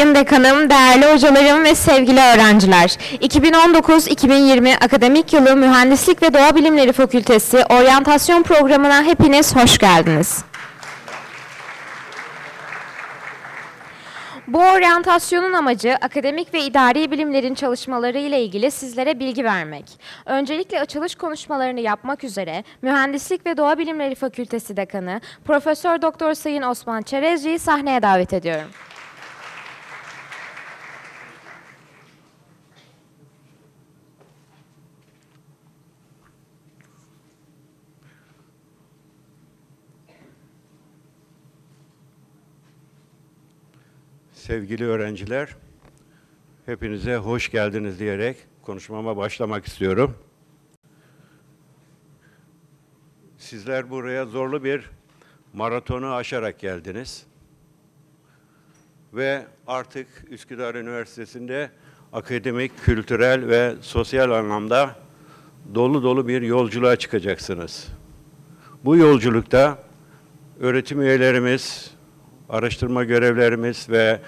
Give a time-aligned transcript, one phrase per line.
[0.00, 2.88] Sayın Dekanım, değerli hocalarım ve sevgili öğrenciler.
[3.20, 10.44] 2019-2020 akademik yılı Mühendislik ve Doğa Bilimleri Fakültesi oryantasyon programına hepiniz hoş geldiniz.
[14.46, 19.84] Bu oryantasyonun amacı akademik ve idari bilimlerin çalışmaları ile ilgili sizlere bilgi vermek.
[20.26, 27.02] Öncelikle açılış konuşmalarını yapmak üzere Mühendislik ve Doğa Bilimleri Fakültesi Dekanı Profesör Doktor Sayın Osman
[27.02, 28.68] Çerezci'yi sahneye davet ediyorum.
[44.50, 45.56] Sevgili öğrenciler,
[46.66, 50.14] hepinize hoş geldiniz diyerek konuşmama başlamak istiyorum.
[53.38, 54.90] Sizler buraya zorlu bir
[55.52, 57.26] maratonu aşarak geldiniz.
[59.14, 61.70] Ve artık Üsküdar Üniversitesi'nde
[62.12, 64.96] akademik, kültürel ve sosyal anlamda
[65.74, 67.88] dolu dolu bir yolculuğa çıkacaksınız.
[68.84, 69.78] Bu yolculukta
[70.60, 71.94] öğretim üyelerimiz,
[72.48, 74.20] araştırma görevlerimiz ve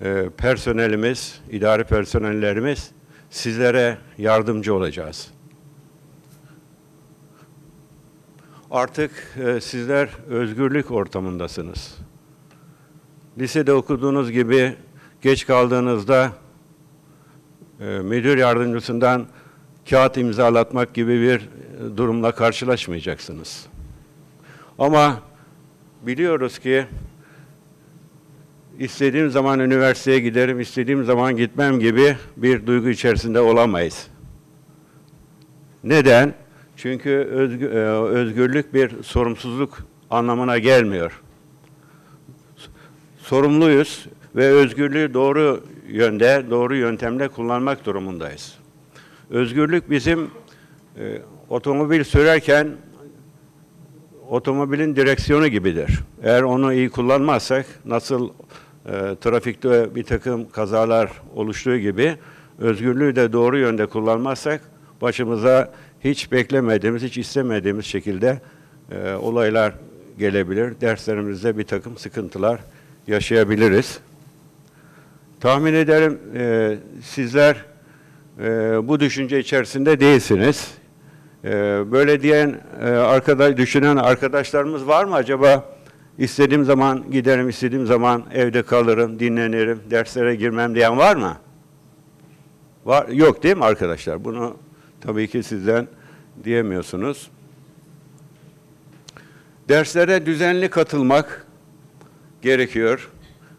[0.00, 2.90] e, personelimiz, idari personellerimiz
[3.30, 5.30] sizlere yardımcı olacağız.
[8.70, 9.10] Artık
[9.46, 11.98] e, sizler özgürlük ortamındasınız.
[13.38, 14.76] Lisede okuduğunuz gibi
[15.22, 16.32] geç kaldığınızda
[17.80, 19.26] e, müdür yardımcısından
[19.90, 23.66] kağıt imzalatmak gibi bir e, durumla karşılaşmayacaksınız.
[24.78, 25.20] Ama
[26.02, 26.86] biliyoruz ki
[28.80, 34.06] istediğim zaman üniversiteye giderim, istediğim zaman gitmem gibi bir duygu içerisinde olamayız.
[35.84, 36.34] Neden?
[36.76, 37.76] Çünkü e,
[38.18, 39.78] özgürlük bir sorumsuzluk
[40.10, 41.22] anlamına gelmiyor.
[43.18, 44.06] Sorumluyuz
[44.36, 48.58] ve özgürlüğü doğru yönde, doğru yöntemle kullanmak durumundayız.
[49.30, 50.30] Özgürlük bizim
[50.98, 52.68] e, otomobil sürerken
[54.28, 56.00] otomobilin direksiyonu gibidir.
[56.22, 58.30] Eğer onu iyi kullanmazsak nasıl
[58.86, 62.16] e, trafikte bir takım kazalar oluştuğu gibi
[62.58, 64.60] özgürlüğü de doğru yönde kullanmazsak
[65.02, 65.72] başımıza
[66.04, 68.40] hiç beklemediğimiz, hiç istemediğimiz şekilde
[68.90, 69.74] e, olaylar
[70.18, 70.80] gelebilir.
[70.80, 72.60] Derslerimizde bir takım sıkıntılar
[73.06, 74.00] yaşayabiliriz.
[75.40, 77.64] Tahmin ederim e, sizler
[78.40, 78.44] e,
[78.88, 80.74] bu düşünce içerisinde değilsiniz.
[81.44, 81.50] E,
[81.92, 85.64] böyle diyen e, arkadaş, düşünen arkadaşlarımız var mı acaba?
[86.20, 91.36] İstediğim zaman giderim, istediğim zaman evde kalırım, dinlenirim, derslere girmem diyen var mı?
[92.84, 94.24] Var, yok değil mi arkadaşlar?
[94.24, 94.56] Bunu
[95.00, 95.88] tabii ki sizden
[96.44, 97.30] diyemiyorsunuz.
[99.68, 101.46] Derslere düzenli katılmak
[102.42, 103.10] gerekiyor.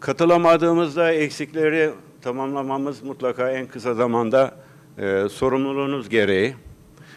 [0.00, 1.90] Katılamadığımızda eksikleri
[2.22, 4.56] tamamlamamız mutlaka en kısa zamanda
[4.98, 6.54] e, sorumluluğunuz gereği.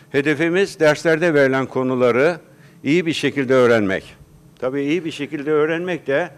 [0.09, 2.39] Hedefimiz derslerde verilen konuları
[2.83, 4.17] iyi bir şekilde öğrenmek.
[4.59, 6.29] Tabii iyi bir şekilde öğrenmek de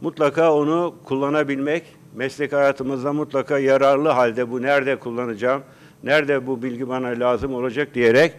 [0.00, 1.84] mutlaka onu kullanabilmek,
[2.14, 5.62] meslek hayatımızda mutlaka yararlı halde bu nerede kullanacağım,
[6.04, 8.34] nerede bu bilgi bana lazım olacak diyerek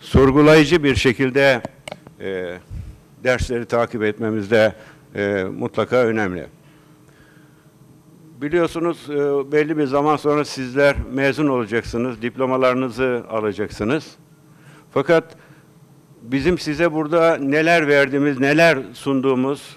[0.00, 1.62] sorgulayıcı bir şekilde
[2.20, 2.56] e,
[3.24, 4.74] dersleri takip etmemiz de
[5.14, 6.46] e, mutlaka önemli.
[8.42, 14.16] Biliyorsunuz e, belli bir zaman sonra sizler mezun olacaksınız, diplomalarınızı alacaksınız.
[14.90, 15.36] Fakat
[16.32, 19.76] bizim size burada neler verdiğimiz, neler sunduğumuz,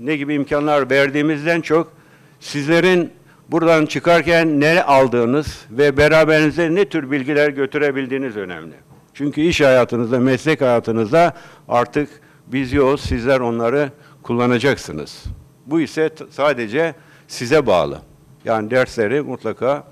[0.00, 1.92] ne gibi imkanlar verdiğimizden çok
[2.40, 3.10] sizlerin
[3.48, 8.74] buradan çıkarken ne aldığınız ve beraberinize ne tür bilgiler götürebildiğiniz önemli.
[9.14, 11.34] Çünkü iş hayatınızda, meslek hayatınızda
[11.68, 12.08] artık
[12.46, 13.90] biz yoğuz, sizler onları
[14.22, 15.24] kullanacaksınız.
[15.66, 16.94] Bu ise sadece
[17.28, 17.98] size bağlı.
[18.44, 19.84] Yani dersleri mutlaka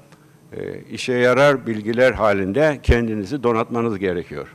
[0.52, 4.48] e, işe yarar bilgiler halinde kendinizi donatmanız gerekiyor.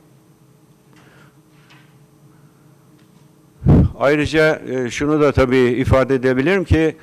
[3.98, 6.96] Ayrıca e, şunu da tabii ifade edebilirim ki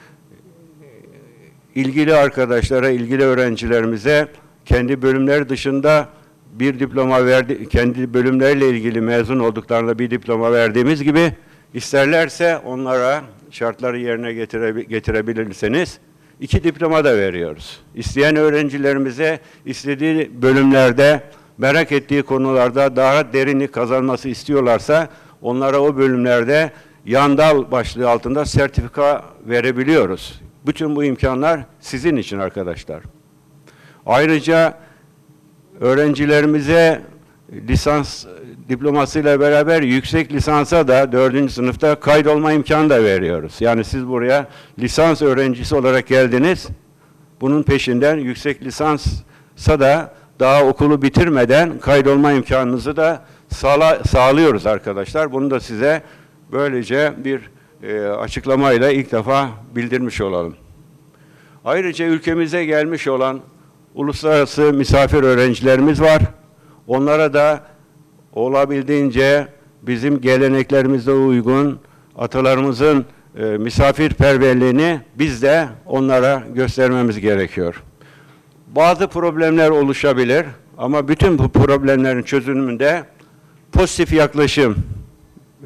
[1.75, 4.27] ilgili arkadaşlara, ilgili öğrencilerimize
[4.65, 6.09] kendi bölümleri dışında
[6.53, 11.33] bir diploma verdi, kendi bölümleriyle ilgili mezun olduklarında bir diploma verdiğimiz gibi
[11.73, 13.21] isterlerse onlara
[13.51, 15.99] şartları yerine getire, getirebilirseniz
[16.39, 17.79] iki diploma da veriyoruz.
[17.95, 21.21] İsteyen öğrencilerimize istediği bölümlerde
[21.57, 25.09] merak ettiği konularda daha derinlik kazanması istiyorlarsa
[25.41, 26.71] onlara o bölümlerde
[27.05, 30.41] yandal başlığı altında sertifika verebiliyoruz.
[30.65, 33.03] Bütün bu imkanlar sizin için arkadaşlar.
[34.05, 34.77] Ayrıca
[35.79, 37.01] öğrencilerimize
[37.51, 38.25] lisans
[38.69, 43.55] diplomasıyla beraber yüksek lisansa da dördüncü sınıfta kaydolma imkanı da veriyoruz.
[43.59, 44.47] Yani siz buraya
[44.79, 46.67] lisans öğrencisi olarak geldiniz.
[47.41, 55.31] Bunun peşinden yüksek lisansa da daha okulu bitirmeden kaydolma imkanınızı da sağla, sağlıyoruz arkadaşlar.
[55.31, 56.01] Bunu da size
[56.51, 57.49] böylece bir
[57.83, 60.55] e, açıklamayla ilk defa bildirmiş olalım.
[61.65, 63.41] Ayrıca ülkemize gelmiş olan
[63.95, 66.21] uluslararası misafir öğrencilerimiz var.
[66.87, 67.63] Onlara da
[68.33, 69.47] olabildiğince
[69.81, 71.79] bizim geleneklerimize uygun
[72.17, 73.05] atalarımızın
[73.37, 77.83] e, misafirperverliğini biz de onlara göstermemiz gerekiyor.
[78.67, 80.45] Bazı problemler oluşabilir
[80.77, 83.03] ama bütün bu problemlerin çözümünde
[83.71, 84.75] pozitif yaklaşım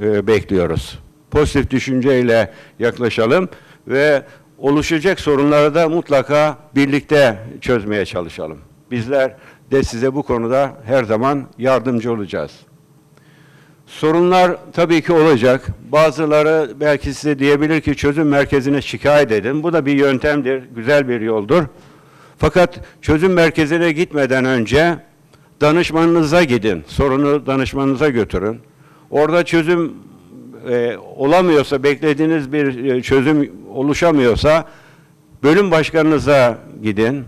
[0.02, 1.00] e, bekliyoruz.
[1.32, 3.50] Pozitif düşünceyle yaklaşalım
[3.88, 4.24] ve
[4.58, 8.58] oluşacak sorunları da mutlaka birlikte çözmeye çalışalım.
[8.92, 9.36] Bizler
[9.72, 12.52] de size bu konuda her zaman yardımcı olacağız.
[13.88, 15.68] Sorunlar tabii ki olacak.
[15.92, 19.64] Bazıları belki size diyebilir ki çözüm merkezine şikayet edin.
[19.64, 21.64] Bu da bir yöntemdir, güzel bir yoldur.
[22.38, 24.98] Fakat çözüm merkezine gitmeden önce
[25.62, 26.84] danışmanınıza gidin.
[26.88, 28.62] Sorunu danışmanınıza götürün.
[29.12, 29.94] Orada çözüm
[30.70, 34.66] e, olamıyorsa, beklediğiniz bir e, çözüm oluşamıyorsa
[35.44, 37.26] bölüm başkanınıza gidin.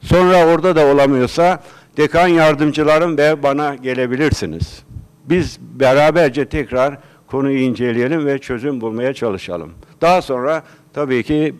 [0.00, 1.62] Sonra orada da olamıyorsa
[1.96, 4.82] dekan yardımcılarım ve bana gelebilirsiniz.
[5.24, 9.72] Biz beraberce tekrar konuyu inceleyelim ve çözüm bulmaya çalışalım.
[10.00, 10.62] Daha sonra
[10.92, 11.54] tabii ki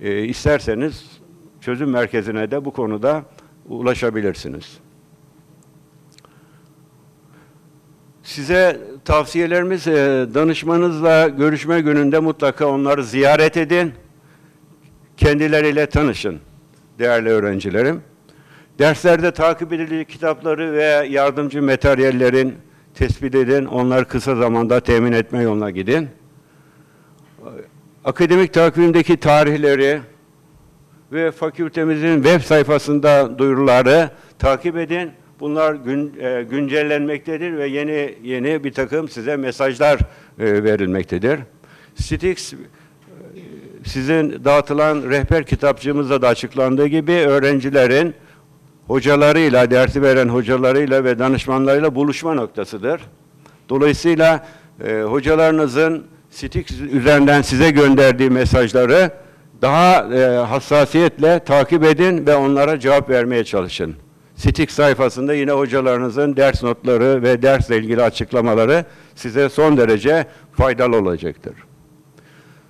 [0.00, 1.04] e, isterseniz
[1.60, 3.22] çözüm merkezine de bu konuda
[3.68, 4.83] ulaşabilirsiniz.
[8.24, 9.92] Size tavsiyelerimiz e,
[10.34, 13.92] danışmanızla görüşme gününde mutlaka onları ziyaret edin.
[15.16, 16.40] Kendileriyle tanışın
[16.98, 18.02] değerli öğrencilerim.
[18.78, 22.54] Derslerde takip edilecek kitapları ve yardımcı materyallerin
[22.94, 23.64] tespit edin.
[23.64, 26.08] Onları kısa zamanda temin etme yoluna gidin.
[28.04, 30.00] Akademik takvimdeki tarihleri
[31.12, 35.10] ve fakültemizin web sayfasında duyuruları takip edin.
[35.44, 39.98] Bunlar gün, e, güncellenmektedir ve yeni yeni bir takım size mesajlar
[40.38, 41.40] e, verilmektedir.
[41.94, 42.56] Stix e,
[43.86, 48.14] sizin dağıtılan rehber kitapçığımızda da açıklandığı gibi öğrencilerin
[48.86, 53.00] hocalarıyla, dersi veren hocalarıyla ve danışmanlarıyla buluşma noktasıdır.
[53.68, 54.46] Dolayısıyla
[54.86, 59.10] e, hocalarınızın Stix üzerinden size gönderdiği mesajları
[59.62, 63.96] daha e, hassasiyetle takip edin ve onlara cevap vermeye çalışın.
[64.36, 68.84] Stik sayfasında yine hocalarınızın ders notları ve dersle ilgili açıklamaları
[69.14, 71.54] size son derece faydalı olacaktır.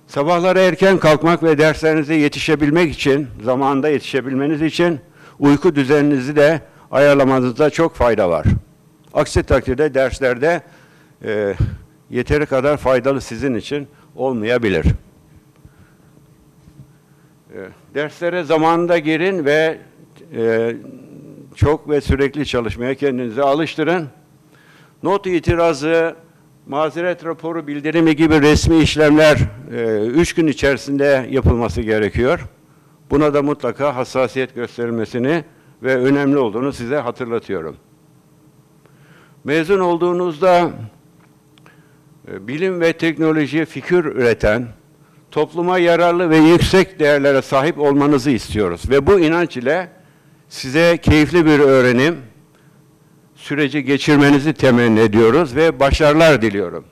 [0.07, 4.99] Sabahları erken kalkmak ve derslerinize yetişebilmek için, zamanında yetişebilmeniz için
[5.39, 8.45] uyku düzeninizi de ayarlamanızda çok fayda var.
[9.13, 10.61] Aksi takdirde derslerde
[11.23, 11.53] e,
[12.09, 14.85] yeteri kadar faydalı sizin için olmayabilir.
[17.53, 17.59] E,
[17.93, 19.77] derslere zamanında girin ve
[20.35, 20.75] e,
[21.55, 24.07] çok ve sürekli çalışmaya kendinizi alıştırın.
[25.03, 26.15] Not itirazı,
[26.67, 29.37] mazeret raporu bildirimi gibi resmi işlemler
[29.71, 32.39] e, üç gün içerisinde yapılması gerekiyor.
[33.11, 35.43] Buna da mutlaka hassasiyet gösterilmesini
[35.83, 37.77] ve önemli olduğunu size hatırlatıyorum.
[39.43, 40.69] Mezun olduğunuzda
[42.31, 44.67] e, bilim ve teknolojiye fikir üreten,
[45.31, 48.89] topluma yararlı ve yüksek değerlere sahip olmanızı istiyoruz.
[48.89, 49.94] Ve bu inanç ile
[50.49, 52.17] size keyifli bir öğrenim
[53.35, 56.85] süreci geçirmenizi temenni ediyoruz ve başarılar diliyorum.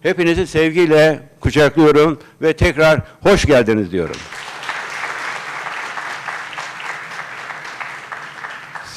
[0.00, 4.16] Hepinizi sevgiyle kucaklıyorum ve tekrar hoş geldiniz diyorum.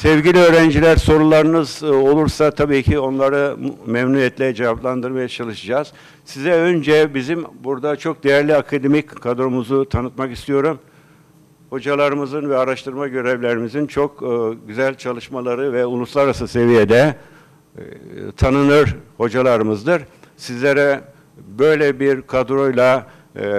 [0.04, 3.56] Sevgili öğrenciler sorularınız e, olursa tabii ki onları
[3.86, 5.92] memnuniyetle cevaplandırmaya çalışacağız.
[6.24, 10.78] Size önce bizim burada çok değerli akademik kadromuzu tanıtmak istiyorum.
[11.74, 14.26] Hocalarımızın ve araştırma görevlerimizin çok e,
[14.66, 17.16] güzel çalışmaları ve uluslararası seviyede
[17.78, 17.82] e,
[18.36, 20.02] tanınır hocalarımızdır.
[20.36, 21.00] Sizlere
[21.58, 23.06] böyle bir kadroyla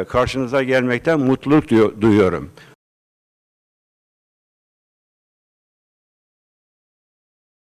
[0.10, 1.70] karşınıza gelmekten mutluluk
[2.02, 2.50] duyuyorum.